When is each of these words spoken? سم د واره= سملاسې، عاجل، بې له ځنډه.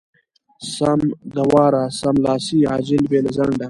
سم 0.73 0.99
د 1.35 1.37
واره= 1.51 1.83
سملاسې، 1.99 2.57
عاجل، 2.71 3.03
بې 3.11 3.19
له 3.25 3.31
ځنډه. 3.35 3.59